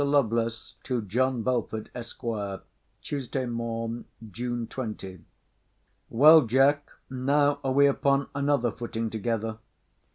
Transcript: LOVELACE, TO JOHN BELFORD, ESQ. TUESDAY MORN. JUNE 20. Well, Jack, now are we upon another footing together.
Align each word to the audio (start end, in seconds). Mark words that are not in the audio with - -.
LOVELACE, 0.03 0.77
TO 0.81 1.03
JOHN 1.03 1.43
BELFORD, 1.43 1.91
ESQ. 1.93 2.65
TUESDAY 3.03 3.45
MORN. 3.45 4.05
JUNE 4.31 4.65
20. 4.65 5.19
Well, 6.09 6.41
Jack, 6.47 6.89
now 7.07 7.59
are 7.63 7.71
we 7.71 7.85
upon 7.85 8.25
another 8.33 8.71
footing 8.71 9.11
together. 9.11 9.59